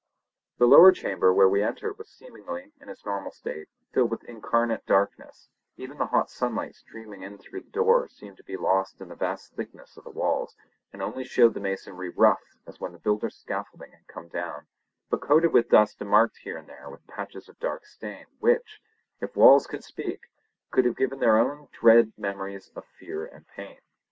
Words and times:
The 0.57 0.65
lower 0.65 0.91
chamber 0.91 1.31
where 1.31 1.47
we 1.47 1.61
entered 1.61 1.99
was 1.99 2.09
seemingly, 2.09 2.71
in 2.81 2.89
its 2.89 3.05
normal 3.05 3.29
state, 3.29 3.69
filled 3.93 4.09
with 4.09 4.23
incarnate 4.23 4.83
darkness; 4.87 5.49
even 5.77 5.99
the 5.99 6.07
hot 6.07 6.31
sunlight 6.31 6.73
streaming 6.73 7.21
in 7.21 7.37
through 7.37 7.61
the 7.61 7.69
door 7.69 8.07
seemed 8.09 8.37
to 8.37 8.43
be 8.43 8.57
lost 8.57 8.99
in 8.99 9.09
the 9.09 9.15
vast 9.15 9.53
thickness 9.53 9.97
of 9.97 10.03
the 10.03 10.09
walls, 10.09 10.55
and 10.91 11.03
only 11.03 11.23
showed 11.23 11.53
the 11.53 11.59
masonry 11.59 12.09
rough 12.09 12.41
as 12.65 12.79
when 12.79 12.93
the 12.93 12.97
builder's 12.97 13.35
scaffolding 13.35 13.91
had 13.91 14.07
come 14.07 14.27
down, 14.27 14.65
but 15.11 15.21
coated 15.21 15.53
with 15.53 15.69
dust 15.69 16.01
and 16.01 16.09
marked 16.09 16.37
here 16.37 16.57
and 16.57 16.67
there 16.67 16.89
with 16.89 17.05
patches 17.05 17.47
of 17.47 17.59
dark 17.59 17.85
stain 17.85 18.25
which, 18.39 18.81
if 19.19 19.35
walls 19.35 19.67
could 19.67 19.83
speak, 19.83 20.21
could 20.71 20.85
have 20.85 20.97
given 20.97 21.19
their 21.19 21.37
own 21.37 21.67
dread 21.71 22.11
memories 22.17 22.71
of 22.75 22.85
fear 22.87 23.23
and 23.23 23.45
pain. 23.49 23.77